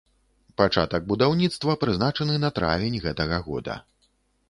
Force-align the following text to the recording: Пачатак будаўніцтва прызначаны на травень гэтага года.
Пачатак 0.61 1.05
будаўніцтва 1.11 1.77
прызначаны 1.85 2.41
на 2.47 2.53
травень 2.59 3.01
гэтага 3.07 3.43
года. 3.53 3.81